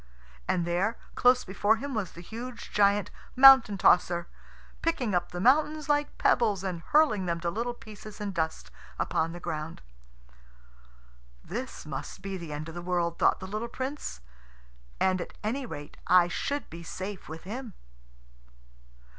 [0.47, 4.27] And there, close before him, was the huge giant Mountain tosser,
[4.81, 9.31] picking up the mountains like pebbles and hurling them to little pieces and dust upon
[9.31, 9.83] the ground.
[11.43, 14.21] "This must be the end of the world," thought the little Prince;
[14.99, 17.73] "and at any rate I should be safe with him."